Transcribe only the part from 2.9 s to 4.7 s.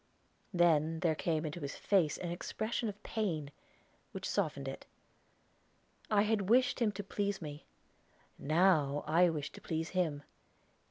pain, which softened